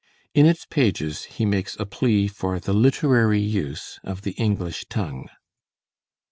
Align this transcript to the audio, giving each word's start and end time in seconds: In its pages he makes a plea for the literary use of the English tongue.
In 0.33 0.47
its 0.47 0.65
pages 0.65 1.25
he 1.37 1.45
makes 1.45 1.77
a 1.79 1.85
plea 1.85 2.27
for 2.27 2.59
the 2.59 2.73
literary 2.73 3.39
use 3.39 3.99
of 4.03 4.23
the 4.23 4.31
English 4.31 4.85
tongue. 4.89 5.27